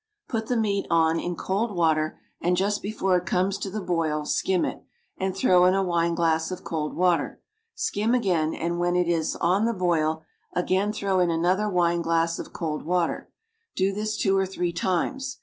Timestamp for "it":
3.17-3.27, 4.65-4.81, 8.95-9.07